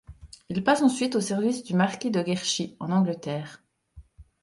[0.49, 3.61] Il passe ensuite au service du marquis de Guerchy en Angleterre.